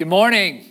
[0.00, 0.64] Good morning.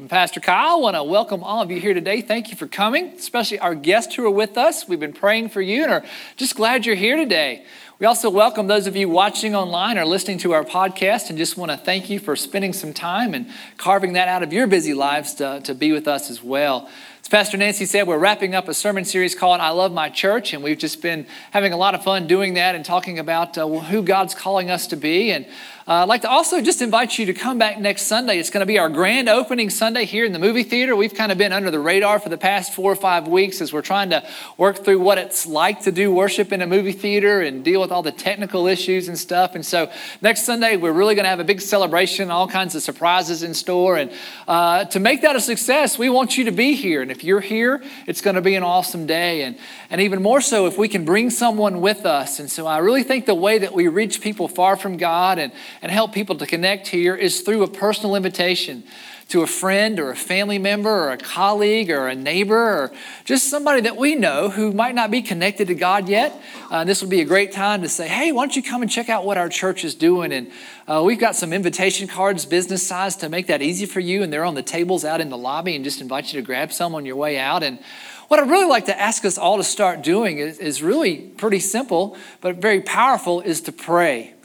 [0.00, 0.78] I'm Pastor Kyle.
[0.78, 2.20] I want to welcome all of you here today.
[2.22, 4.88] Thank you for coming, especially our guests who are with us.
[4.88, 6.04] We've been praying for you and are
[6.36, 7.64] just glad you're here today.
[8.00, 11.56] We also welcome those of you watching online or listening to our podcast and just
[11.56, 14.92] want to thank you for spending some time and carving that out of your busy
[14.92, 16.90] lives to, to be with us as well.
[17.26, 20.52] As Pastor Nancy said, we're wrapping up a sermon series called I Love My Church,
[20.52, 23.66] and we've just been having a lot of fun doing that and talking about uh,
[23.66, 25.32] who God's calling us to be.
[25.32, 25.44] And
[25.88, 28.40] uh, I'd like to also just invite you to come back next Sunday.
[28.40, 30.96] It's going to be our grand opening Sunday here in the movie theater.
[30.96, 33.72] We've kind of been under the radar for the past four or five weeks as
[33.72, 34.24] we're trying to
[34.56, 37.92] work through what it's like to do worship in a movie theater and deal with
[37.92, 39.54] all the technical issues and stuff.
[39.54, 39.90] And so
[40.22, 43.54] next Sunday, we're really going to have a big celebration, all kinds of surprises in
[43.54, 43.96] store.
[43.96, 44.12] And
[44.48, 47.00] uh, to make that a success, we want you to be here.
[47.00, 49.42] And if you're here, it's going to be an awesome day.
[49.42, 49.58] And,
[49.90, 52.38] and even more so if we can bring someone with us.
[52.38, 55.52] And so I really think the way that we reach people far from God and
[55.82, 58.84] and help people to connect here is through a personal invitation
[59.28, 62.92] to a friend or a family member or a colleague or a neighbor or
[63.24, 66.40] just somebody that we know who might not be connected to God yet.
[66.70, 68.90] Uh, this would be a great time to say, hey, why don't you come and
[68.90, 70.32] check out what our church is doing?
[70.32, 70.52] And
[70.86, 74.22] uh, we've got some invitation cards, business size, to make that easy for you.
[74.22, 76.72] And they're on the tables out in the lobby and just invite you to grab
[76.72, 77.64] some on your way out.
[77.64, 77.80] And
[78.28, 81.60] what I'd really like to ask us all to start doing is, is really pretty
[81.60, 84.35] simple, but very powerful, is to pray.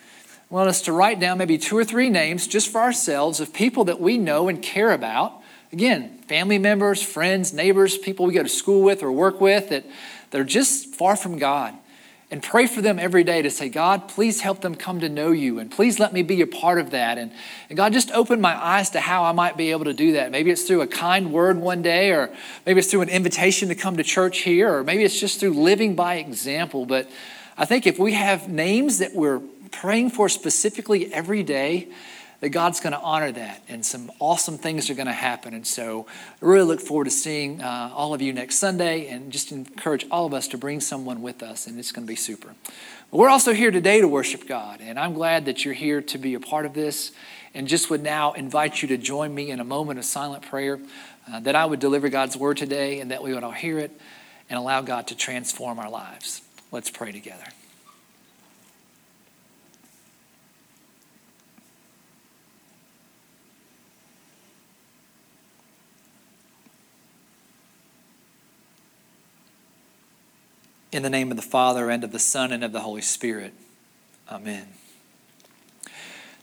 [0.52, 3.86] Want us to write down maybe two or three names just for ourselves of people
[3.86, 5.42] that we know and care about.
[5.72, 9.86] Again, family members, friends, neighbors, people we go to school with or work with that
[10.30, 11.74] they're just far from God.
[12.30, 15.32] And pray for them every day to say, God, please help them come to know
[15.32, 15.58] you.
[15.60, 17.18] And please let me be a part of that.
[17.18, 17.32] And,
[17.70, 20.32] and God, just open my eyes to how I might be able to do that.
[20.32, 22.30] Maybe it's through a kind word one day, or
[22.66, 25.62] maybe it's through an invitation to come to church here, or maybe it's just through
[25.62, 26.86] living by example.
[26.86, 27.10] But
[27.58, 31.90] I think if we have names that we're praying for specifically every day,
[32.42, 35.54] that God's going to honor that and some awesome things are going to happen.
[35.54, 36.08] And so
[36.42, 40.06] I really look forward to seeing uh, all of you next Sunday and just encourage
[40.10, 42.56] all of us to bring someone with us, and it's going to be super.
[43.12, 46.18] But we're also here today to worship God, and I'm glad that you're here to
[46.18, 47.12] be a part of this.
[47.54, 50.80] And just would now invite you to join me in a moment of silent prayer
[51.30, 53.92] uh, that I would deliver God's word today and that we would all hear it
[54.50, 56.42] and allow God to transform our lives.
[56.72, 57.44] Let's pray together.
[70.92, 73.54] In the name of the Father, and of the Son, and of the Holy Spirit.
[74.30, 74.68] Amen.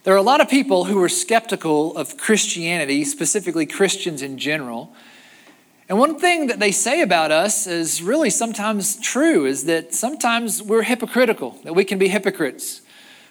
[0.04, 4.94] There are a lot of people who are skeptical of Christianity, specifically Christians in general.
[5.86, 10.62] And one thing that they say about us is really sometimes true is that sometimes
[10.62, 12.80] we're hypocritical, that we can be hypocrites.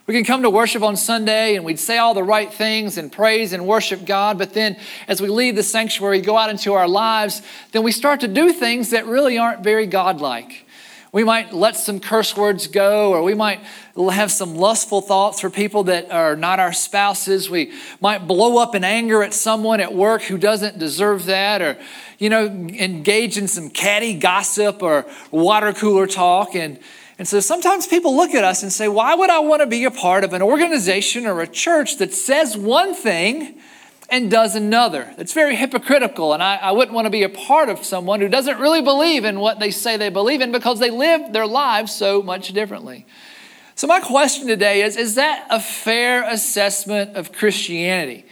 [0.05, 3.11] We can come to worship on Sunday and we'd say all the right things and
[3.11, 6.87] praise and worship God, but then as we leave the sanctuary, go out into our
[6.87, 7.41] lives,
[7.71, 10.66] then we start to do things that really aren't very godlike.
[11.13, 13.61] We might let some curse words go, or we might
[13.95, 17.49] have some lustful thoughts for people that are not our spouses.
[17.49, 21.77] We might blow up in anger at someone at work who doesn't deserve that, or,
[22.19, 26.55] you know, engage in some catty gossip or water cooler talk.
[26.55, 26.77] And,
[27.17, 29.85] and so sometimes people look at us and say, why would I want to be
[29.85, 33.59] a part of an organization or a church that says one thing?
[34.09, 35.13] And does another.
[35.17, 38.29] It's very hypocritical, and I, I, wouldn't want to be a part of someone who
[38.29, 41.93] doesn't really believe in what they say they believe in because they live their lives
[41.93, 43.05] so much differently.
[43.75, 48.25] So, my question today is Is that a fair assessment of Christianity?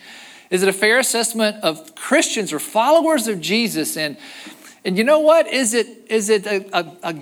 [0.50, 3.98] Is it a fair assessment of Christians or followers of Jesus?
[3.98, 4.16] And,
[4.86, 5.48] and you know what?
[5.48, 7.16] Is it, is, it a, a, a,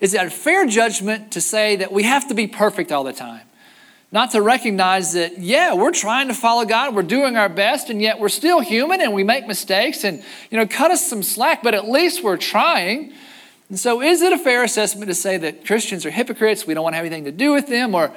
[0.00, 3.12] is it a fair judgment to say that we have to be perfect all the
[3.12, 3.42] time?
[4.12, 8.00] Not to recognize that, yeah, we're trying to follow God, we're doing our best, and
[8.00, 11.62] yet we're still human and we make mistakes and, you know, cut us some slack,
[11.62, 13.14] but at least we're trying.
[13.70, 16.84] And so, is it a fair assessment to say that Christians are hypocrites, we don't
[16.84, 18.12] want to have anything to do with them, or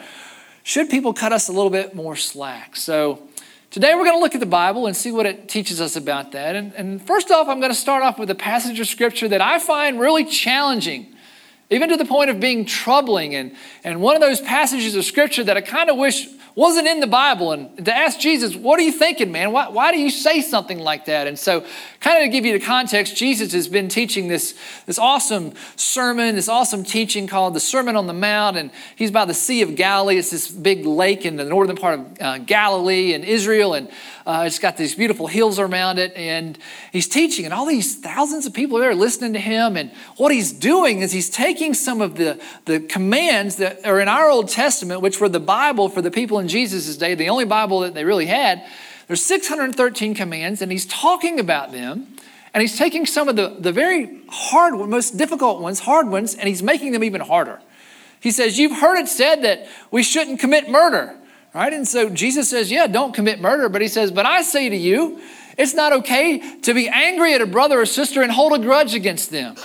[0.64, 2.76] should people cut us a little bit more slack?
[2.76, 3.22] So,
[3.72, 6.34] today we're going to look at the Bible and see what it teaches us about
[6.34, 6.58] that.
[6.58, 9.40] And, and first off, I'm going to start off with a passage of Scripture that
[9.40, 11.15] I find really challenging
[11.70, 13.36] even to the point of being troubling.
[13.36, 17.02] And, and one of those passages of scripture that I kind of wish wasn't in
[17.02, 17.52] the Bible.
[17.52, 19.52] And to ask Jesus, what are you thinking, man?
[19.52, 21.28] Why, why do you say something like that?
[21.28, 21.66] And so,
[22.00, 26.36] kind of to give you the context, Jesus has been teaching this, this awesome sermon,
[26.36, 28.56] this awesome teaching called the Sermon on the Mount.
[28.56, 30.18] And he's by the Sea of Galilee.
[30.18, 33.74] It's this big lake in the northern part of uh, Galilee and Israel.
[33.74, 33.90] And
[34.26, 36.14] uh, it's got these beautiful hills around it.
[36.16, 36.58] And
[36.92, 39.76] he's teaching, and all these thousands of people are there listening to him.
[39.76, 44.08] And what he's doing is he's taking some of the, the commands that are in
[44.08, 47.30] our Old Testament, which were the Bible for the people in in Jesus' day, the
[47.30, 48.64] only Bible that they really had,
[49.08, 52.08] there's 613 commands, and he's talking about them.
[52.54, 56.48] And he's taking some of the, the very hard, most difficult ones, hard ones, and
[56.48, 57.60] he's making them even harder.
[58.22, 61.18] He says, You've heard it said that we shouldn't commit murder,
[61.54, 61.74] right?
[61.74, 63.68] And so Jesus says, Yeah, don't commit murder.
[63.68, 65.20] But he says, But I say to you,
[65.58, 68.94] it's not okay to be angry at a brother or sister and hold a grudge
[68.94, 69.56] against them,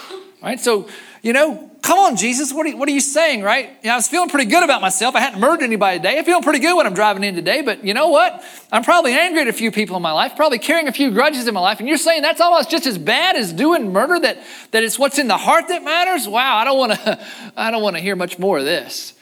[0.43, 0.59] right?
[0.59, 0.89] So,
[1.23, 3.71] you know, come on, Jesus, what are, you, what are you saying, right?
[3.83, 5.15] You know, I was feeling pretty good about myself.
[5.15, 6.19] I hadn't murdered anybody today.
[6.19, 8.43] I feel pretty good when I'm driving in today, but you know what?
[8.73, 11.47] I'm probably angry at a few people in my life, probably carrying a few grudges
[11.47, 11.79] in my life.
[11.79, 15.19] And you're saying that's almost just as bad as doing murder, that, that it's what's
[15.19, 16.27] in the heart that matters?
[16.27, 17.27] Wow, I don't want to
[17.57, 19.15] I don't want to hear much more of this.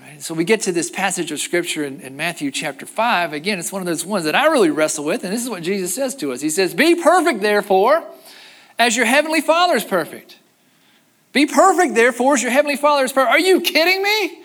[0.00, 0.22] Right?
[0.22, 3.32] So we get to this passage of scripture in, in Matthew chapter 5.
[3.32, 5.62] Again, it's one of those ones that I really wrestle with, and this is what
[5.62, 6.40] Jesus says to us.
[6.42, 8.04] He says, Be perfect, therefore,
[8.78, 10.38] as your heavenly Father is perfect.
[11.34, 13.32] Be perfect, therefore, as your heavenly Father is perfect.
[13.32, 14.42] Are you kidding me?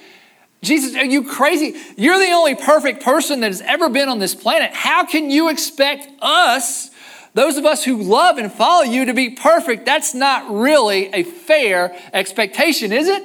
[0.62, 1.80] Jesus, are you crazy?
[1.96, 4.72] You're the only perfect person that has ever been on this planet.
[4.74, 6.90] How can you expect us,
[7.36, 9.86] those of us who love and follow you, to be perfect?
[9.86, 13.24] That's not really a fair expectation, is it?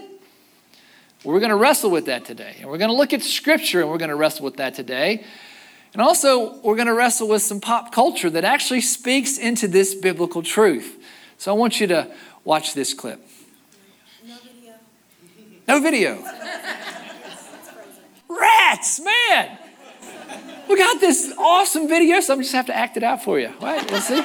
[1.24, 2.56] We're going to wrestle with that today.
[2.60, 5.24] And we're going to look at Scripture and we're going to wrestle with that today.
[5.94, 9.94] And also, we're going to wrestle with some pop culture that actually speaks into this
[9.94, 11.02] biblical truth.
[11.38, 12.12] So I want you to
[12.44, 13.26] watch this clip.
[15.66, 16.22] No video.
[18.28, 19.58] Rats, man.
[20.68, 23.48] We got this awesome video, so I'm just have to act it out for you.
[23.60, 24.22] All right, Let's see.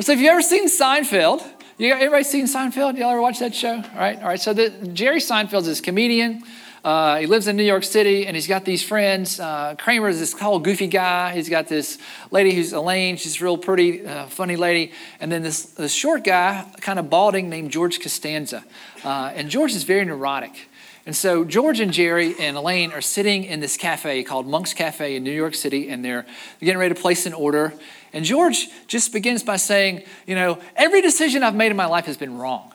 [0.00, 1.46] So, have you ever seen Seinfeld?
[1.76, 2.98] You everybody seen Seinfeld?
[2.98, 3.74] Y'all ever watch that show?
[3.74, 4.40] All right, all right.
[4.40, 6.42] So the, Jerry Seinfeld's this comedian.
[6.82, 9.38] Uh, he lives in New York City, and he's got these friends.
[9.38, 11.34] Uh, Kramer is this tall, goofy guy.
[11.34, 11.98] He's got this
[12.30, 13.18] lady who's Elaine.
[13.18, 14.92] She's a real pretty, uh, funny lady.
[15.20, 18.64] And then this, this short guy, kind of balding, named George Costanza.
[19.04, 20.68] Uh, and George is very neurotic.
[21.04, 25.16] And so George and Jerry and Elaine are sitting in this cafe called Monk's Cafe
[25.16, 26.24] in New York City, and they're
[26.60, 27.74] getting ready to place an order.
[28.12, 32.06] And George just begins by saying, You know, every decision I've made in my life
[32.06, 32.72] has been wrong.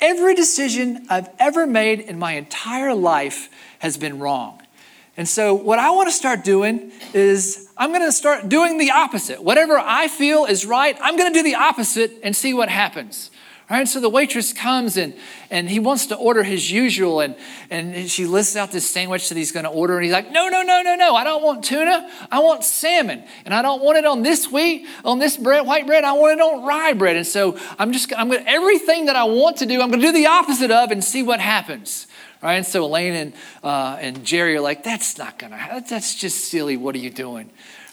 [0.00, 3.48] Every decision I've ever made in my entire life
[3.80, 4.62] has been wrong.
[5.16, 8.92] And so, what I want to start doing is I'm going to start doing the
[8.92, 9.42] opposite.
[9.42, 13.32] Whatever I feel is right, I'm going to do the opposite and see what happens.
[13.70, 13.86] Right?
[13.86, 15.12] So the waitress comes and,
[15.50, 17.36] and he wants to order his usual, and,
[17.68, 19.96] and she lists out this sandwich that he's going to order.
[19.96, 21.14] And he's like, No, no, no, no, no.
[21.14, 22.10] I don't want tuna.
[22.30, 23.24] I want salmon.
[23.44, 26.04] And I don't want it on this wheat, on this bread, white bread.
[26.04, 27.16] I want it on rye bread.
[27.16, 30.00] And so I'm just, I'm going to, everything that I want to do, I'm going
[30.00, 32.06] to do the opposite of and see what happens.
[32.42, 32.54] Right?
[32.54, 33.32] And so Elaine and,
[33.62, 36.78] uh, and Jerry are like, That's not going to, that's just silly.
[36.78, 37.50] What are you doing?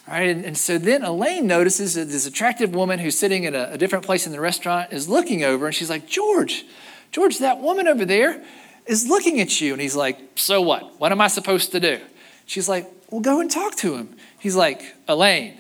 [0.07, 0.30] Right?
[0.30, 3.78] And, and, so then Elaine notices that this attractive woman who's sitting at a, a,
[3.78, 6.63] different place in the restaurant is looking over and she's like, George,
[7.12, 8.44] George, that woman over there
[8.86, 9.74] is looking at you.
[9.74, 11.00] And he's like, So what?
[11.00, 12.00] What am I supposed to do?
[12.46, 14.16] She's like, Well, go and talk to him.
[14.38, 15.60] He's like, Elaine,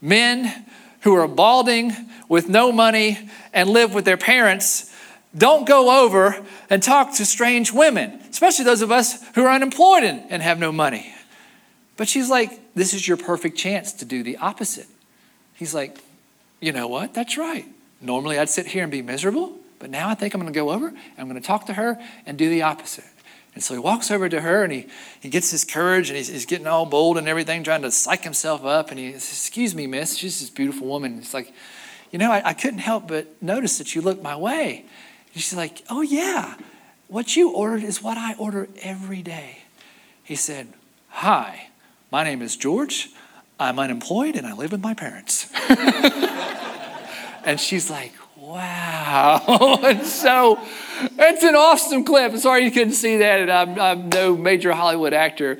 [0.00, 0.66] men
[1.00, 1.92] who are balding
[2.28, 3.18] with no money
[3.52, 4.94] and live with their parents
[5.36, 10.04] don't go over and talk to strange women, especially those of us who are unemployed
[10.04, 11.12] and, and have no money.
[11.98, 14.86] But she's like, This is your perfect chance to do the opposite.
[15.52, 15.98] He's like,
[16.62, 17.12] You know what?
[17.12, 17.66] That's right.
[18.00, 20.70] Normally I'd sit here and be miserable, but now I think I'm going to go
[20.70, 23.04] over and I'm going to talk to her and do the opposite.
[23.54, 24.86] And so he walks over to her and he,
[25.20, 28.22] he gets his courage and he's, he's getting all bold and everything, trying to psych
[28.22, 28.90] himself up.
[28.90, 31.18] And he says, Excuse me, miss, she's this beautiful woman.
[31.18, 31.52] It's like,
[32.12, 34.84] You know, I, I couldn't help but notice that you looked my way.
[35.34, 36.54] And she's like, Oh, yeah.
[37.08, 39.58] What you ordered is what I order every day.
[40.22, 40.68] He said,
[41.08, 41.67] Hi.
[42.10, 43.10] My name is George.
[43.60, 45.52] I'm unemployed and I live with my parents.
[47.44, 49.78] and she's like, wow.
[49.84, 50.58] and so
[51.18, 52.34] it's an awesome clip.
[52.38, 55.58] Sorry you couldn't see that, and I'm, I'm no major Hollywood actor.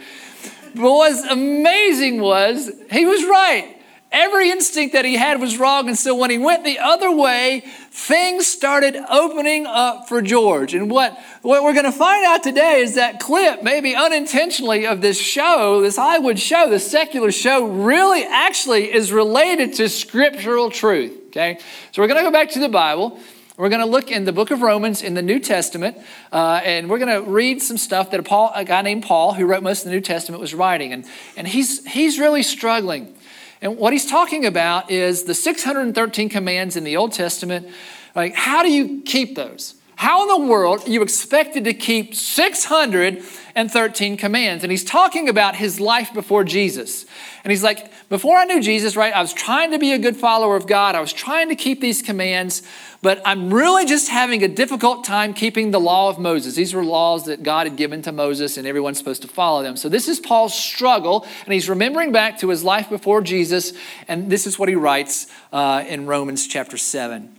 [0.75, 3.77] But what's amazing was he was right.
[4.10, 5.86] Every instinct that he had was wrong.
[5.88, 10.72] And so when he went the other way, things started opening up for George.
[10.72, 15.02] And what, what we're going to find out today is that clip, maybe unintentionally, of
[15.02, 21.12] this show, this Hollywood show, this secular show, really actually is related to scriptural truth.
[21.26, 21.58] Okay?
[21.92, 23.20] So we're going to go back to the Bible.
[23.58, 25.98] We're going to look in the book of Romans in the New Testament,
[26.32, 29.34] uh, and we're going to read some stuff that a, Paul, a guy named Paul,
[29.34, 30.92] who wrote most of the New Testament, was writing.
[30.92, 31.04] And,
[31.36, 33.14] and he's, he's really struggling
[33.60, 37.68] and what he's talking about is the 613 commands in the Old Testament.
[38.14, 39.74] Like, how do you keep those?
[39.99, 44.62] How in the world are you expected to keep 613 commands?
[44.62, 47.05] And he's talking about his life before Jesus.
[47.43, 50.17] And he's like, before I knew Jesus, right, I was trying to be a good
[50.17, 50.95] follower of God.
[50.95, 52.62] I was trying to keep these commands,
[53.02, 56.55] but I'm really just having a difficult time keeping the law of Moses.
[56.55, 59.76] These were laws that God had given to Moses, and everyone's supposed to follow them.
[59.76, 63.73] So this is Paul's struggle, and he's remembering back to his life before Jesus,
[64.07, 67.35] and this is what he writes uh, in Romans chapter 7.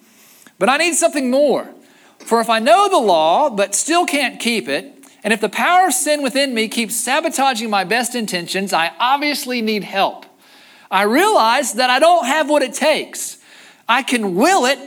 [0.57, 1.73] But I need something more.
[2.29, 5.87] For if I know the law, but still can't keep it, and if the power
[5.87, 10.27] of sin within me keeps sabotaging my best intentions, I obviously need help.
[10.91, 13.39] I realize that I don't have what it takes.
[13.87, 14.77] I can will it,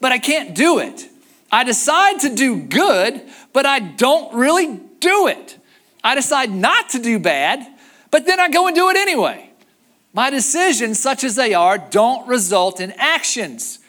[0.00, 1.08] but I can't do it.
[1.50, 3.20] I decide to do good,
[3.52, 5.58] but I don't really do it.
[6.04, 7.66] I decide not to do bad,
[8.12, 9.50] but then I go and do it anyway.
[10.12, 13.80] My decisions, such as they are, don't result in actions.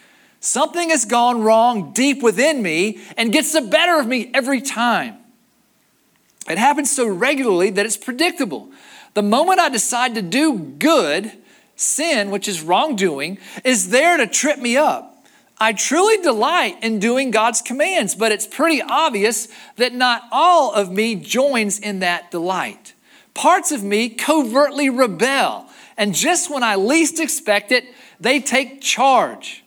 [0.44, 5.16] Something has gone wrong deep within me and gets the better of me every time.
[6.46, 8.70] It happens so regularly that it's predictable.
[9.14, 11.32] The moment I decide to do good,
[11.76, 15.26] sin, which is wrongdoing, is there to trip me up.
[15.56, 20.92] I truly delight in doing God's commands, but it's pretty obvious that not all of
[20.92, 22.92] me joins in that delight.
[23.32, 27.86] Parts of me covertly rebel, and just when I least expect it,
[28.20, 29.63] they take charge.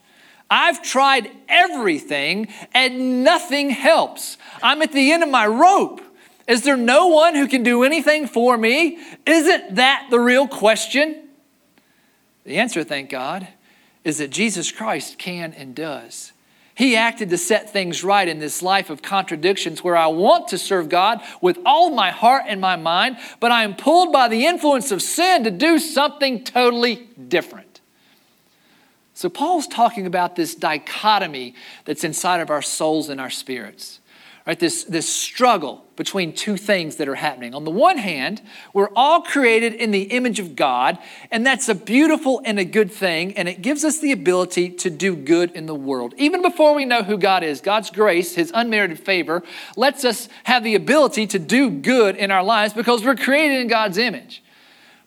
[0.50, 4.38] I've tried everything and nothing helps.
[4.64, 6.02] I'm at the end of my rope.
[6.48, 9.00] Is there no one who can do anything for me?
[9.26, 11.28] Isn't that the real question?
[12.46, 13.48] The answer, thank God,
[14.06, 16.32] is that Jesus Christ can and does.
[16.78, 20.58] He acted to set things right in this life of contradictions where I want to
[20.58, 24.46] serve God with all my heart and my mind, but I am pulled by the
[24.46, 27.67] influence of sin to do something totally different.
[29.18, 31.56] So, Paul's talking about this dichotomy
[31.86, 34.00] that's inside of our souls and our spirits,
[34.46, 34.60] right?
[34.60, 37.56] This, this struggle between two things that are happening.
[37.56, 38.44] On the one hand,
[38.74, 41.00] we're all created in the image of God,
[41.32, 44.92] and that's a beautiful and a good thing, and it gives us the ability to
[44.92, 46.14] do good in the world.
[46.18, 49.42] Even before we know who God is, God's grace, His unmerited favor,
[49.76, 53.68] lets us have the ability to do good in our lives because we're created in
[53.68, 54.44] God's image.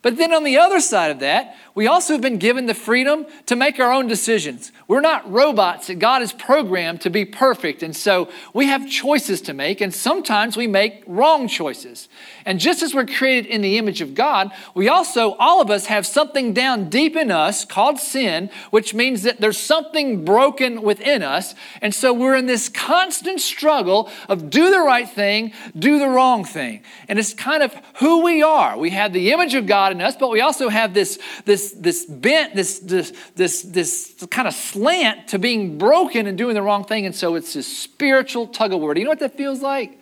[0.03, 3.27] But then on the other side of that, we also have been given the freedom
[3.47, 4.73] to make our own decisions.
[4.89, 7.83] We're not robots that God has programmed to be perfect.
[7.83, 12.09] And so we have choices to make, and sometimes we make wrong choices.
[12.45, 15.87] And just as we're created in the image of God, we also, all of us,
[15.87, 21.23] have something down deep in us called sin, which means that there's something broken within
[21.23, 21.55] us.
[21.81, 26.45] And so we're in this constant struggle of do the right thing, do the wrong
[26.45, 26.83] thing.
[27.07, 28.77] And it's kind of who we are.
[28.79, 31.73] We have the image of God in us, but we also have this, this this,
[31.73, 36.63] this bent, this, this, this, this kind of slant to being broken and doing the
[36.63, 37.07] wrong thing.
[37.07, 38.95] And so it's this spiritual tug of war.
[38.95, 39.99] Do you know what that feels like?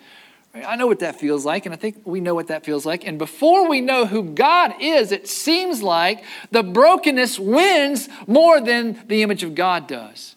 [0.54, 3.06] I know what that feels like, and I think we know what that feels like.
[3.06, 9.00] And before we know who God is, it seems like the brokenness wins more than
[9.06, 10.36] the image of God does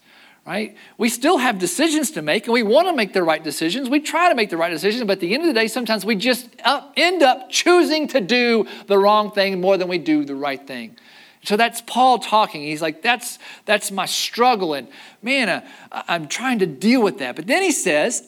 [0.52, 0.76] right?
[0.98, 3.90] We still have decisions to make and we want to make the right decisions.
[3.90, 6.04] We try to make the right decisions, but at the end of the day, sometimes
[6.04, 6.50] we just
[6.98, 10.98] end up choosing to do the wrong thing more than we do the right thing.
[11.46, 12.64] So that's Paul talking.
[12.64, 14.74] He's like, that's, that's my struggle.
[14.74, 14.90] And
[15.22, 17.38] man, uh, I'm trying to deal with that.
[17.38, 18.22] But then he says,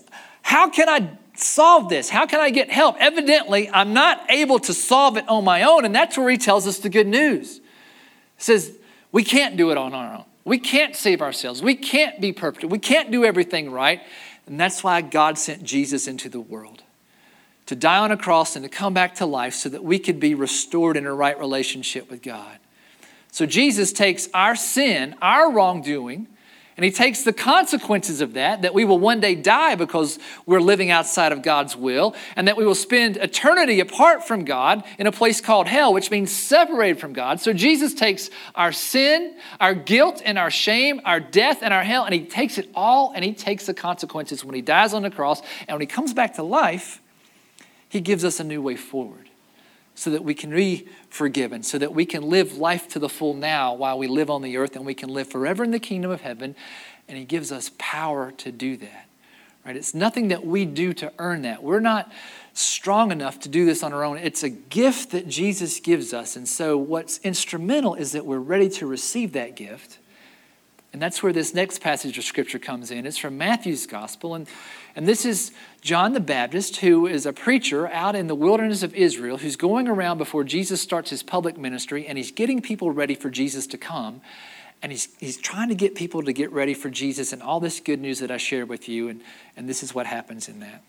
[0.44, 2.10] how can I solve this?
[2.10, 2.96] How can I get help?
[3.00, 5.84] Evidently, I'm not able to solve it on my own.
[5.84, 7.58] And that's where he tells us the good news.
[7.58, 7.62] He
[8.38, 8.72] says,
[9.12, 10.26] we can't do it on our own.
[10.46, 11.62] We can't save ourselves.
[11.62, 12.66] We can't be perfect.
[12.66, 14.02] We can't do everything right.
[14.46, 16.84] And that's why God sent Jesus into the world
[17.66, 20.20] to die on a cross and to come back to life so that we could
[20.20, 22.58] be restored in a right relationship with God.
[23.32, 26.28] So Jesus takes our sin, our wrongdoing,
[26.76, 30.62] and he takes the consequences of that, that we will one day die because we're
[30.62, 35.08] living outside of God's will, and that we will spend eternity apart from God in
[35.08, 37.40] a place called hell, which means separated from God.
[37.40, 42.06] So Jesus takes our sin, our guilt, and our shame, our death, and our hell,
[42.06, 45.12] and he takes it all and he takes the consequences when he dies on the
[45.12, 45.42] cross.
[45.68, 47.02] And when he comes back to life,
[47.90, 49.30] he gives us a new way forward
[49.96, 53.34] so that we can be forgiven, so that we can live life to the full
[53.34, 56.12] now while we live on the earth and we can live forever in the kingdom
[56.12, 56.56] of heaven.
[57.08, 59.08] And He gives us power to do that.
[59.66, 59.78] Right?
[59.78, 61.64] It's nothing that we do to earn that.
[61.64, 62.12] We're not
[62.54, 64.18] strong enough to do this on our own.
[64.18, 66.36] It's a gift that Jesus gives us.
[66.36, 70.00] And so, what's instrumental is that we're ready to receive that gift.
[70.92, 73.08] And that's where this next passage of scripture comes in.
[73.08, 74.36] It's from Matthew's gospel.
[74.36, 74.48] And
[74.96, 78.94] and this is John the Baptist, who is a preacher out in the wilderness of
[78.94, 83.16] Israel, who's going around before Jesus starts his public ministry, and he's getting people ready
[83.16, 84.22] for Jesus to come.
[84.84, 87.80] and he's, he's trying to get people to get ready for Jesus and all this
[87.80, 89.08] good news that I shared with you.
[89.08, 89.22] And,
[89.56, 90.84] and this is what happens in that.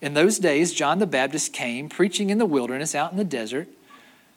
[0.00, 3.68] In those days, John the Baptist came preaching in the wilderness out in the desert,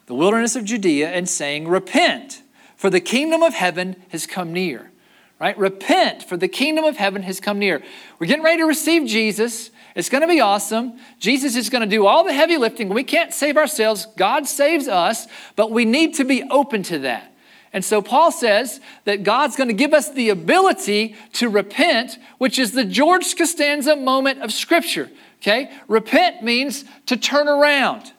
[0.06, 2.42] the wilderness of Judea, and saying, Repent,
[2.76, 4.90] for the kingdom of heaven has come near.
[5.40, 5.56] Right?
[5.56, 7.82] Repent, for the kingdom of heaven has come near.
[8.18, 9.70] We're getting ready to receive Jesus.
[9.94, 10.98] It's going to be awesome.
[11.20, 12.88] Jesus is going to do all the heavy lifting.
[12.88, 14.06] We can't save ourselves.
[14.16, 17.32] God saves us, but we need to be open to that.
[17.72, 22.58] And so Paul says that God's going to give us the ability to repent, which
[22.58, 25.10] is the George Costanza moment of Scripture.
[25.40, 25.70] Okay?
[25.86, 28.12] Repent means to turn around.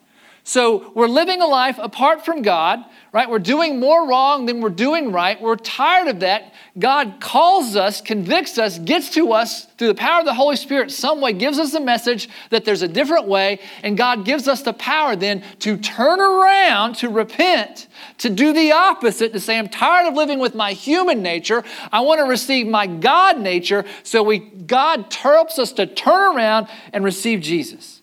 [0.49, 3.29] So we're living a life apart from God, right?
[3.29, 5.39] We're doing more wrong than we're doing right.
[5.39, 6.55] We're tired of that.
[6.79, 10.89] God calls us, convicts us, gets to us through the power of the Holy Spirit,
[10.89, 14.63] some way, gives us a message that there's a different way, and God gives us
[14.63, 17.87] the power then to turn around, to repent,
[18.17, 21.63] to do the opposite, to say, I'm tired of living with my human nature.
[21.91, 23.85] I want to receive my God nature.
[24.01, 28.01] So we God helps us to turn around and receive Jesus,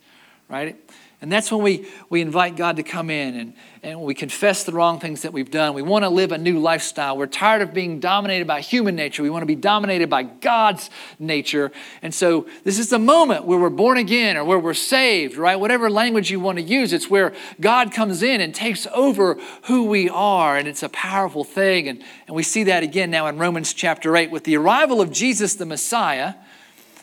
[0.49, 0.86] right?
[1.23, 4.73] And that's when we, we invite God to come in and, and we confess the
[4.73, 5.73] wrong things that we've done.
[5.73, 7.17] We want to live a new lifestyle.
[7.17, 9.23] We're tired of being dominated by human nature.
[9.23, 11.73] We want to be dominated by God's nature.
[12.03, 15.57] And so this is the moment where we're born again or where we're saved, right?
[15.57, 17.33] Whatever language you want to use, it's where
[17.63, 20.59] God comes in and takes over who we are.
[20.59, 21.89] And it's a powerful thing.
[21.89, 24.31] And, and we see that again now in Romans chapter 8.
[24.31, 26.35] With the arrival of Jesus the Messiah,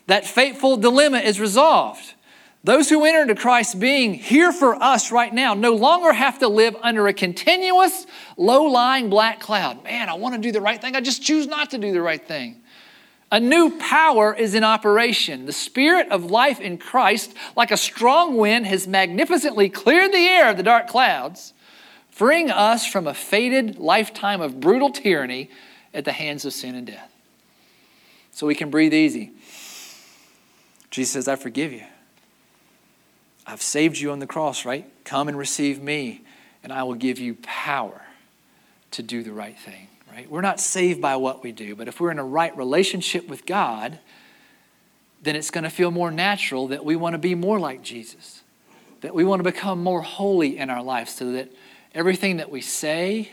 [0.05, 2.12] that fateful dilemma is resolved.
[2.65, 6.47] Those who enter into Christ being here for us right now no longer have to
[6.47, 8.05] live under a continuous,
[8.37, 9.83] low lying black cloud.
[9.83, 10.95] Man, I want to do the right thing.
[10.95, 12.61] I just choose not to do the right thing.
[13.33, 15.45] A new power is in operation.
[15.45, 20.49] The spirit of life in Christ, like a strong wind, has magnificently cleared the air
[20.49, 21.53] of the dark clouds,
[22.11, 25.49] freeing us from a fated lifetime of brutal tyranny
[25.93, 27.11] at the hands of sin and death.
[28.31, 29.31] So we can breathe easy.
[30.91, 31.83] Jesus says, I forgive you.
[33.45, 34.89] I've saved you on the cross, right?
[35.03, 36.21] Come and receive me,
[36.63, 38.01] and I will give you power
[38.91, 40.29] to do the right thing, right?
[40.29, 43.45] We're not saved by what we do, but if we're in a right relationship with
[43.45, 43.99] God,
[45.21, 48.43] then it's going to feel more natural that we want to be more like Jesus,
[49.01, 51.51] that we want to become more holy in our life so that
[51.93, 53.31] everything that we say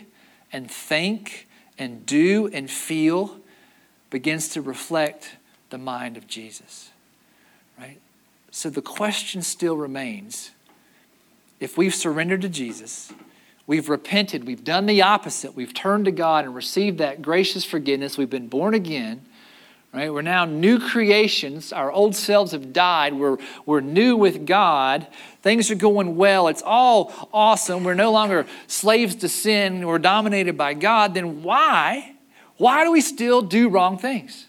[0.51, 3.37] and think and do and feel
[4.09, 5.37] begins to reflect
[5.69, 6.89] the mind of Jesus.
[8.51, 10.51] So the question still remains
[11.61, 13.13] if we've surrendered to Jesus,
[13.67, 18.17] we've repented, we've done the opposite, we've turned to God and received that gracious forgiveness,
[18.17, 19.21] we've been born again.
[19.93, 20.11] Right?
[20.11, 21.73] We're now new creations.
[21.73, 23.13] Our old selves have died.
[23.13, 25.05] We're, we're new with God.
[25.41, 26.47] Things are going well.
[26.47, 27.83] It's all awesome.
[27.83, 29.85] We're no longer slaves to sin.
[29.85, 31.13] We're dominated by God.
[31.13, 32.13] Then why?
[32.55, 34.45] Why do we still do wrong things?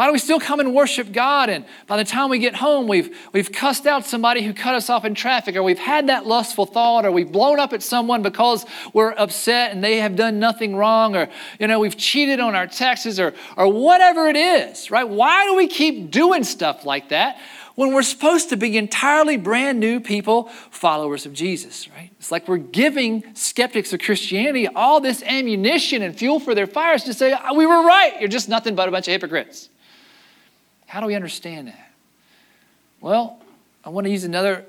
[0.00, 1.50] Why do we still come and worship God?
[1.50, 4.88] And by the time we get home, we've, we've cussed out somebody who cut us
[4.88, 8.22] off in traffic, or we've had that lustful thought, or we've blown up at someone
[8.22, 12.54] because we're upset and they have done nothing wrong, or you know, we've cheated on
[12.54, 15.06] our taxes, or, or whatever it is, right?
[15.06, 17.38] Why do we keep doing stuff like that
[17.74, 22.10] when we're supposed to be entirely brand new people, followers of Jesus, right?
[22.18, 27.04] It's like we're giving skeptics of Christianity all this ammunition and fuel for their fires
[27.04, 29.68] to say, we were right, you're just nothing but a bunch of hypocrites.
[30.90, 31.92] How do we understand that?
[33.00, 33.38] Well,
[33.84, 34.66] I want to use another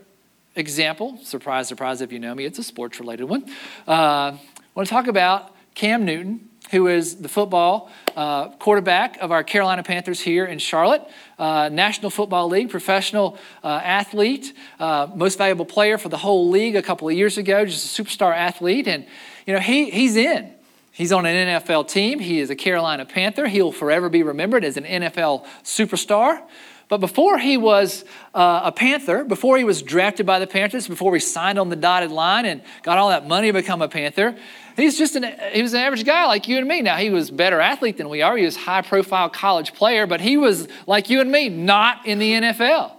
[0.56, 1.18] example.
[1.24, 3.46] Surprise, surprise, if you know me, it's a sports related one.
[3.88, 4.40] Uh, I
[4.76, 9.82] want to talk about Cam Newton, who is the football uh, quarterback of our Carolina
[9.82, 11.02] Panthers here in Charlotte,
[11.40, 16.76] uh, National Football League, professional uh, athlete, uh, most valuable player for the whole league
[16.76, 18.88] a couple of years ago, just a superstar athlete.
[18.88, 19.08] And,
[19.48, 20.54] you know, he, he's in.
[20.92, 22.20] He's on an NFL team.
[22.20, 23.48] He is a Carolina Panther.
[23.48, 26.42] He'll forever be remembered as an NFL superstar.
[26.90, 31.14] But before he was uh, a Panther, before he was drafted by the Panthers, before
[31.14, 34.36] he signed on the dotted line and got all that money to become a Panther,
[34.76, 36.82] he's just an, he was an average guy like you and me.
[36.82, 38.36] Now, he was better athlete than we are.
[38.36, 42.06] He was a high profile college player, but he was like you and me, not
[42.06, 42.92] in the NFL.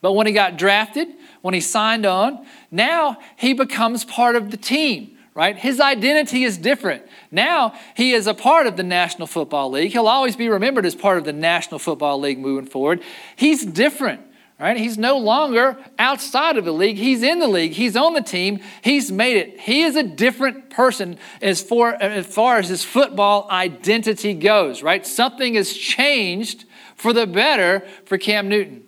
[0.00, 1.08] But when he got drafted,
[1.42, 5.56] when he signed on, now he becomes part of the team right?
[5.56, 7.02] His identity is different.
[7.30, 9.92] Now he is a part of the National Football League.
[9.92, 13.02] He'll always be remembered as part of the National Football League moving forward.
[13.34, 14.20] He's different,
[14.60, 14.76] right?
[14.76, 16.96] He's no longer outside of the league.
[16.96, 17.72] He's in the league.
[17.72, 18.60] He's on the team.
[18.82, 19.60] He's made it.
[19.60, 25.04] He is a different person as far as, far as his football identity goes, right?
[25.04, 28.84] Something has changed for the better for Cam Newton.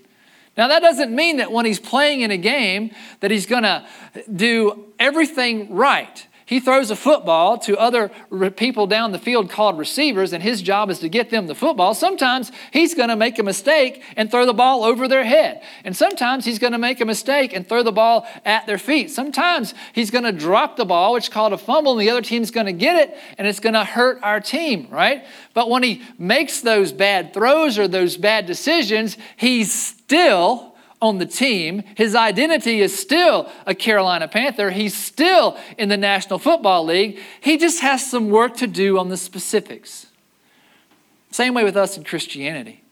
[0.57, 3.85] Now, that doesn't mean that when he's playing in a game that he's going to
[4.35, 6.27] do everything right.
[6.47, 8.11] He throws a football to other
[8.55, 11.93] people down the field called receivers, and his job is to get them the football.
[11.93, 15.61] Sometimes he's going to make a mistake and throw the ball over their head.
[15.85, 19.11] And sometimes he's going to make a mistake and throw the ball at their feet.
[19.11, 22.23] Sometimes he's going to drop the ball, which is called a fumble, and the other
[22.23, 25.25] team's going to get it, and it's going to hurt our team, right?
[25.53, 31.27] But when he makes those bad throws or those bad decisions, he's still on the
[31.27, 31.83] team.
[31.97, 34.71] His identity is still a Carolina Panther.
[34.71, 37.19] He's still in the National Football League.
[37.41, 40.07] He just has some work to do on the specifics.
[41.31, 42.83] Same way with us in Christianity.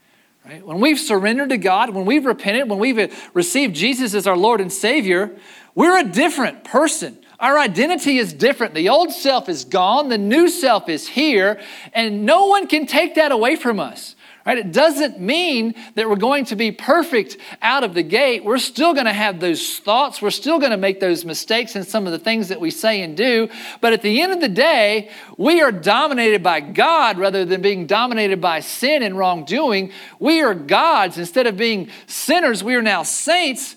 [0.45, 0.65] Right?
[0.65, 4.61] When we've surrendered to God, when we've repented, when we've received Jesus as our Lord
[4.61, 5.35] and Savior,
[5.75, 7.19] we're a different person.
[7.41, 8.75] Our identity is different.
[8.75, 11.61] The old self is gone, the new self is here,
[11.95, 14.15] and no one can take that away from us.
[14.47, 14.59] Right?
[14.59, 18.45] It doesn't mean that we're going to be perfect out of the gate.
[18.45, 20.21] We're still going to have those thoughts.
[20.21, 23.01] We're still going to make those mistakes in some of the things that we say
[23.01, 23.49] and do.
[23.81, 27.87] But at the end of the day, we are dominated by God rather than being
[27.87, 29.93] dominated by sin and wrongdoing.
[30.19, 31.17] We are gods.
[31.17, 33.77] Instead of being sinners, we are now saints.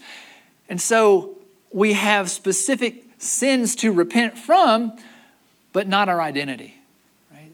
[0.68, 1.38] And so
[1.72, 4.98] we have specific sins to repent from,
[5.72, 6.77] but not our identity.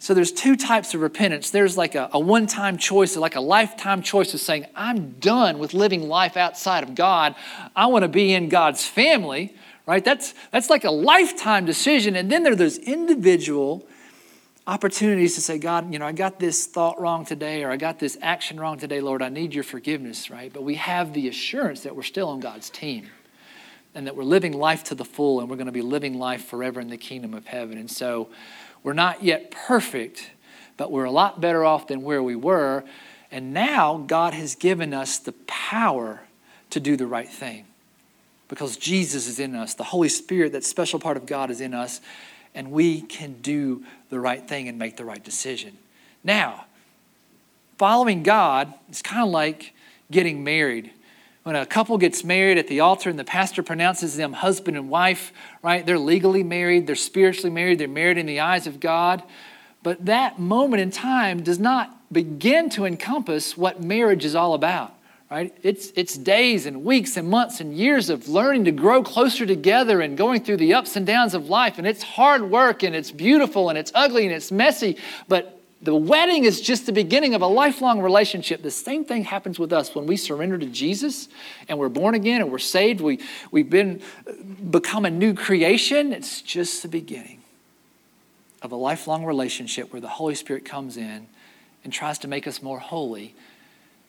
[0.04, 1.50] So there's two types of repentance.
[1.50, 5.12] There's like a, a one time choice, or like a lifetime choice of saying, I'm
[5.12, 7.36] done with living life outside of God.
[7.74, 10.04] I want to be in God's family, right?
[10.04, 12.18] That's, that's like a lifetime decision.
[12.18, 13.88] And then there are those individual
[14.68, 17.98] opportunities to say, God, you know, I got this thought wrong today, or I got
[17.98, 20.52] this action wrong today, Lord, I need your forgiveness, right?
[20.52, 23.08] But we have the assurance that we're still on God's team
[23.96, 26.44] and that we're living life to the full and we're going to be living life
[26.44, 27.78] forever in the kingdom of heaven.
[27.78, 28.28] And so,
[28.84, 30.32] we're not yet perfect,
[30.78, 32.84] but we're a lot better off than where we were.
[33.32, 36.22] And now God has given us the power
[36.69, 37.65] to do the right thing
[38.48, 39.74] because Jesus is in us.
[39.74, 42.02] The Holy Spirit, that special part of God, is in us,
[42.54, 45.78] and we can do the right thing and make the right decision.
[46.24, 46.65] Now,
[47.78, 49.74] following God is kind of like
[50.12, 50.91] getting married
[51.43, 54.89] when a couple gets married at the altar and the pastor pronounces them husband and
[54.89, 55.86] wife, right?
[55.86, 59.23] They're legally married, they're spiritually married, they're married in the eyes of God.
[59.84, 64.95] But that moment in time does not begin to encompass what marriage is all about,
[65.29, 65.53] right?
[65.62, 69.99] It's, it's days and weeks and months and years of learning to grow closer together
[69.99, 71.77] and going through the ups and downs of life.
[71.77, 75.53] And it's hard work and it's beautiful and it's ugly and it's messy, but
[75.84, 78.62] the wedding is just the beginning of a lifelong relationship.
[78.62, 81.28] The same thing happens with us when we surrender to Jesus
[81.67, 83.02] and we're born again and we're saved.
[83.02, 83.19] We,
[83.52, 84.02] we've been
[84.72, 86.13] become a new creation.
[86.13, 87.41] It's just the beginning
[88.62, 91.28] of a lifelong relationship where the Holy Spirit comes in
[91.84, 93.36] and tries to make us more holy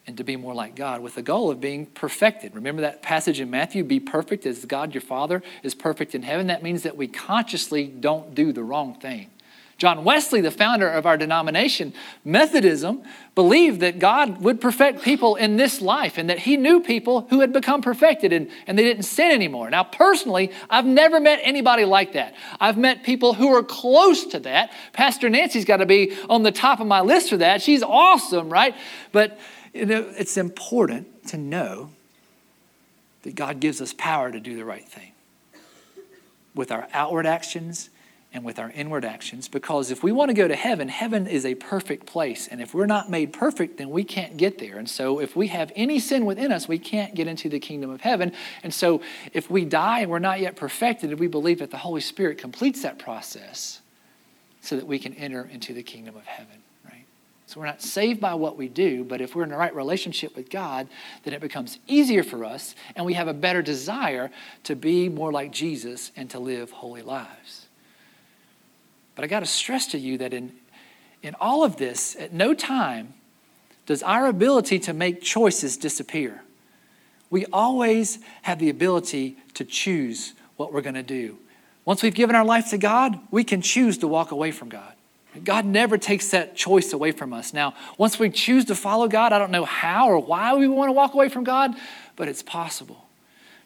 [0.06, 2.54] and to be more like God with the goal of being perfected.
[2.54, 6.46] Remember that passage in Matthew be perfect as God your Father is perfect in heaven?
[6.46, 9.30] That means that we consciously don't do the wrong thing.
[9.76, 11.92] John Wesley, the founder of our denomination,
[12.24, 13.02] Methodism,
[13.34, 17.40] believed that God would perfect people in this life and that he knew people who
[17.40, 19.70] had become perfected and, and they didn't sin anymore.
[19.70, 22.34] Now, personally, I've never met anybody like that.
[22.60, 24.72] I've met people who are close to that.
[24.92, 27.60] Pastor Nancy's got to be on the top of my list for that.
[27.60, 28.76] She's awesome, right?
[29.10, 29.38] But
[29.72, 31.90] you know, it's important to know
[33.22, 35.10] that God gives us power to do the right thing
[36.54, 37.90] with our outward actions
[38.34, 39.46] and with our inward actions.
[39.46, 42.48] Because if we want to go to heaven, heaven is a perfect place.
[42.48, 44.76] And if we're not made perfect, then we can't get there.
[44.76, 47.90] And so if we have any sin within us, we can't get into the kingdom
[47.90, 48.32] of heaven.
[48.64, 49.00] And so
[49.32, 52.36] if we die and we're not yet perfected, and we believe that the Holy Spirit
[52.36, 53.80] completes that process
[54.60, 56.56] so that we can enter into the kingdom of heaven.
[56.84, 57.04] Right?
[57.46, 60.34] So we're not saved by what we do, but if we're in the right relationship
[60.34, 60.88] with God,
[61.22, 64.32] then it becomes easier for us and we have a better desire
[64.64, 67.68] to be more like Jesus and to live holy lives.
[69.14, 70.52] But I got to stress to you that in,
[71.22, 73.14] in all of this, at no time
[73.86, 76.42] does our ability to make choices disappear.
[77.30, 81.38] We always have the ability to choose what we're going to do.
[81.84, 84.92] Once we've given our life to God, we can choose to walk away from God.
[85.42, 87.52] God never takes that choice away from us.
[87.52, 90.88] Now, once we choose to follow God, I don't know how or why we want
[90.88, 91.74] to walk away from God,
[92.14, 93.08] but it's possible.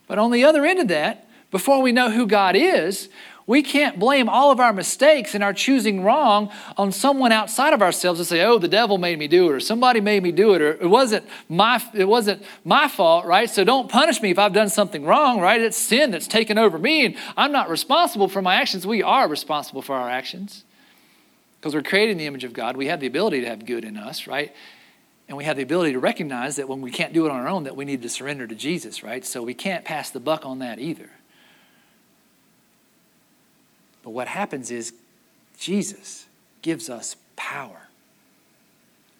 [0.06, 3.10] But on the other end of that, before we know who God is,
[3.48, 7.80] we can't blame all of our mistakes and our choosing wrong on someone outside of
[7.80, 10.52] ourselves and say, "Oh, the devil made me do it," or "Somebody made me do
[10.52, 13.48] it," or "It wasn't my it wasn't my fault," right?
[13.48, 15.60] So don't punish me if I've done something wrong, right?
[15.60, 18.86] It's sin that's taken over me, and I'm not responsible for my actions.
[18.86, 20.64] We are responsible for our actions
[21.58, 22.76] because we're created in the image of God.
[22.76, 24.54] We have the ability to have good in us, right?
[25.26, 27.48] And we have the ability to recognize that when we can't do it on our
[27.48, 29.24] own, that we need to surrender to Jesus, right?
[29.24, 31.10] So we can't pass the buck on that either.
[34.08, 34.94] But what happens is
[35.58, 36.24] Jesus
[36.62, 37.88] gives us power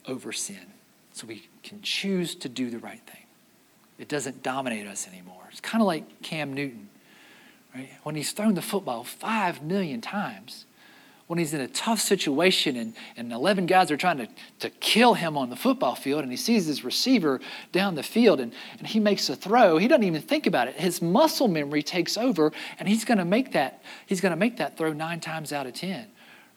[0.07, 0.65] over sin
[1.13, 3.25] so we can choose to do the right thing.
[3.99, 5.43] It doesn't dominate us anymore.
[5.51, 6.89] It's kind of like Cam Newton,
[7.75, 7.91] right?
[8.03, 10.65] When he's thrown the football five million times,
[11.29, 15.15] when he's in a tough situation and, and 11 guys are trying to, to kill
[15.15, 17.39] him on the football field and he sees his receiver
[17.71, 20.75] down the field and, and he makes a throw, he doesn't even think about it.
[20.75, 24.57] His muscle memory takes over and he's going to make that, he's going to make
[24.57, 26.09] that throw nine times out of 10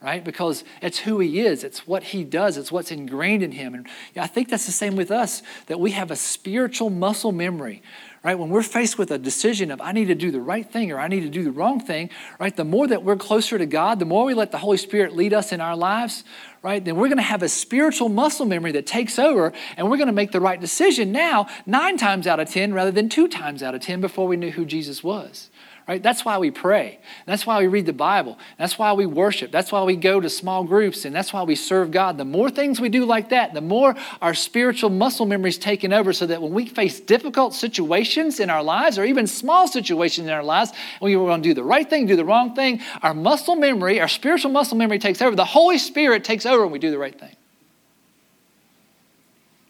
[0.02, 0.24] right?
[0.24, 3.76] Because it's who he is, it's what he does, it's what's ingrained in him.
[3.76, 7.84] And I think that's the same with us, that we have a spiritual muscle memory,
[8.24, 8.38] right?
[8.38, 11.00] When we're faced with a decision of I need to do the right thing or
[11.00, 12.10] I need to do the wrong thing,
[12.40, 12.56] right?
[12.56, 15.36] The more that we're closer to God, the more we let the Holy Spirit lead
[15.36, 16.24] us in our lives,
[16.64, 16.84] right?
[16.84, 20.08] Then we're going to have a spiritual muscle memory that takes over and we're going
[20.08, 23.62] to make the right decision now, nine times out of 10 rather than two times
[23.62, 25.51] out of 10 before we knew who Jesus was.
[25.92, 26.02] Right?
[26.02, 27.00] That's why we pray.
[27.26, 28.40] That's why we read the Bible.
[28.58, 29.52] That's why we worship.
[29.52, 32.18] That's why we go to small groups and that's why we serve God.
[32.18, 35.92] The more things we do like that, the more our spiritual muscle memory is taken
[35.92, 40.28] over so that when we face difficult situations in our lives or even small situations
[40.28, 43.14] in our lives, we're going to do the right thing, do the wrong thing, our
[43.14, 45.36] muscle memory, our spiritual muscle memory takes over.
[45.36, 47.36] The Holy Spirit takes over when we do the right thing.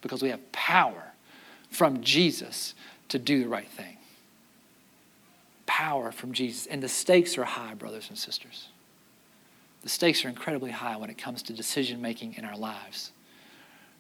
[0.03, 1.13] Because we have power
[1.71, 2.75] from Jesus
[3.09, 3.90] to do the right thing
[5.81, 6.67] power from Jesus.
[6.67, 8.67] And the stakes are high, brothers and sisters.
[9.81, 13.11] The stakes are incredibly high when it comes to decision making in our lives.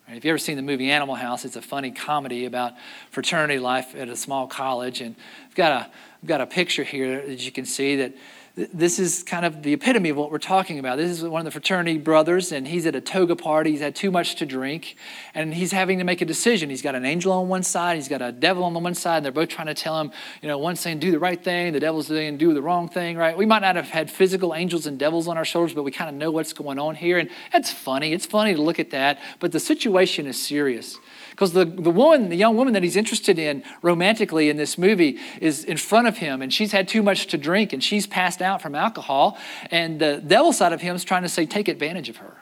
[0.07, 0.15] Right?
[0.15, 2.73] If you ever seen the movie Animal House, it's a funny comedy about
[3.09, 5.01] fraternity life at a small college.
[5.01, 5.15] And
[5.47, 5.91] I've got a,
[6.21, 8.13] I've got a picture here that you can see that
[8.55, 10.97] this is kind of the epitome of what we're talking about.
[10.97, 13.71] This is one of the fraternity brothers, and he's at a toga party.
[13.71, 14.97] He's had too much to drink,
[15.33, 16.69] and he's having to make a decision.
[16.69, 19.17] He's got an angel on one side, he's got a devil on the one side,
[19.17, 20.11] and they're both trying to tell him,
[20.41, 23.15] you know, one's saying do the right thing, the devil's saying do the wrong thing,
[23.17, 23.37] right?
[23.37, 26.09] We might not have had physical angels and devils on our shoulders, but we kind
[26.09, 28.11] of know what's going on here, and that's funny.
[28.11, 30.99] It's funny to look at that, but the situation is serious.
[31.41, 35.17] Because the, the woman, the young woman that he's interested in romantically in this movie
[35.39, 38.43] is in front of him, and she's had too much to drink, and she's passed
[38.43, 39.39] out from alcohol.
[39.71, 42.37] And the devil side of him is trying to say, take advantage of her.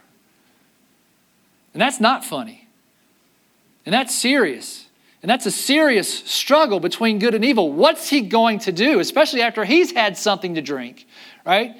[1.73, 2.67] And that's not funny.
[3.85, 4.89] And that's serious.
[5.23, 7.71] And that's a serious struggle between good and evil.
[7.71, 11.07] What's he going to do, especially after he's had something to drink,
[11.45, 11.77] right?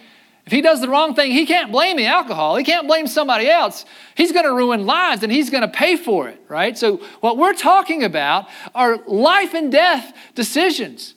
[0.50, 2.56] If he does the wrong thing, he can't blame the alcohol.
[2.56, 3.86] He can't blame somebody else.
[4.16, 6.76] He's going to ruin lives and he's going to pay for it, right?
[6.76, 11.14] So, what we're talking about are life and death decisions,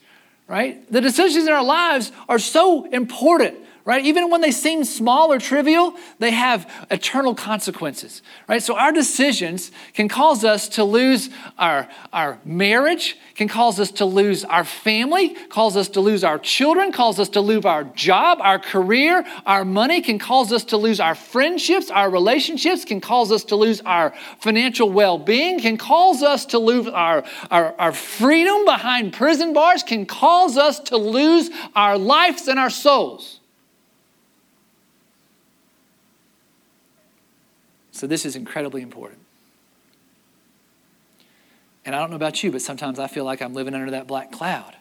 [0.48, 0.86] right?
[0.92, 4.04] The decisions in our lives are so important right?
[4.04, 8.62] Even when they seem small or trivial, they have eternal consequences, right?
[8.62, 14.04] So our decisions can cause us to lose our, our marriage, can cause us to
[14.04, 18.38] lose our family, cause us to lose our children, cause us to lose our job,
[18.40, 23.32] our career, our money, can cause us to lose our friendships, our relationships, can cause
[23.32, 28.64] us to lose our financial well-being, can cause us to lose our, our, our freedom
[28.64, 33.40] behind prison bars, can cause us to lose our lives and our souls.
[38.02, 39.20] So, this is incredibly important.
[41.84, 44.08] And I don't know about you, but sometimes I feel like I'm living under that
[44.08, 44.74] black cloud.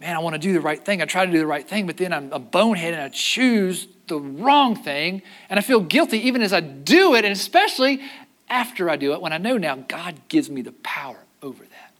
[0.00, 1.02] Man, I want to do the right thing.
[1.02, 3.88] I try to do the right thing, but then I'm a bonehead and I choose
[4.06, 5.20] the wrong thing.
[5.50, 8.00] And I feel guilty even as I do it, and especially
[8.48, 11.92] after I do it when I know now God gives me the power over that.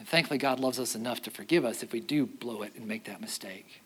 [0.00, 2.88] And thankfully, God loves us enough to forgive us if we do blow it and
[2.88, 3.80] make that mistake.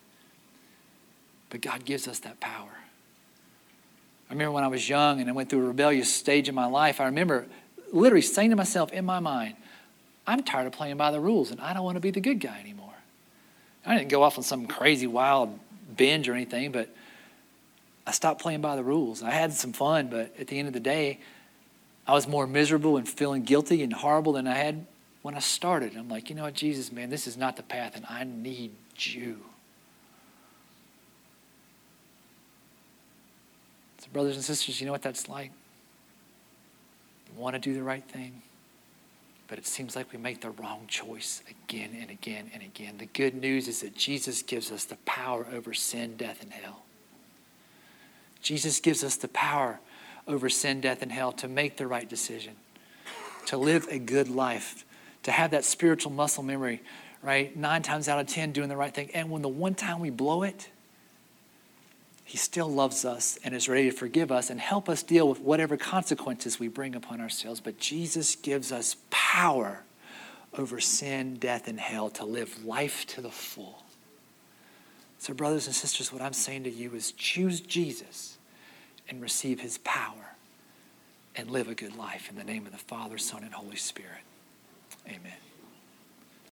[1.51, 2.79] But God gives us that power.
[4.31, 6.67] I remember when I was young and I went through a rebellious stage in my
[6.67, 7.47] life, I remember
[7.93, 9.57] literally saying to myself in my mind,
[10.25, 12.39] I'm tired of playing by the rules and I don't want to be the good
[12.39, 12.95] guy anymore.
[13.85, 15.59] I didn't go off on some crazy wild
[15.97, 16.89] binge or anything, but
[18.07, 19.21] I stopped playing by the rules.
[19.21, 21.19] I had some fun, but at the end of the day,
[22.07, 24.87] I was more miserable and feeling guilty and horrible than I had
[25.23, 25.97] when I started.
[25.97, 28.73] I'm like, you know what, Jesus, man, this is not the path, and I need
[28.97, 29.41] you.
[34.07, 35.53] Brothers and sisters, you know what that's like?
[37.35, 38.43] We want to do the right thing,
[39.49, 42.99] but it seems like we make the wrong choice again and again and again.
[42.99, 46.83] The good news is that Jesus gives us the power over sin, death, and hell.
[48.43, 49.81] Jesus gives us the power
[50.27, 52.55] over sin, death, and hell to make the right decision,
[53.47, 54.85] to live a good life,
[55.25, 56.83] to have that spiritual muscle memory,
[57.23, 57.55] right?
[57.57, 59.11] Nine times out of ten doing the right thing.
[59.13, 60.69] And when the one time we blow it,
[62.31, 65.41] he still loves us and is ready to forgive us and help us deal with
[65.41, 67.59] whatever consequences we bring upon ourselves.
[67.59, 69.83] But Jesus gives us power
[70.57, 73.83] over sin, death, and hell to live life to the full.
[75.19, 78.39] So, brothers and sisters, what I'm saying to you is choose Jesus
[79.09, 80.37] and receive his power
[81.35, 84.23] and live a good life in the name of the Father, Son, and Holy Spirit.
[85.05, 85.50] Amen.